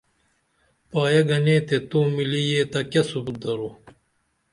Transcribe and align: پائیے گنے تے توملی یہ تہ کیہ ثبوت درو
پائیے 0.89 1.21
گنے 1.29 1.55
تے 1.67 1.77
توملی 1.89 2.41
یہ 2.51 2.61
تہ 2.71 2.79
کیہ 2.91 3.03
ثبوت 3.09 3.35
درو 3.41 3.69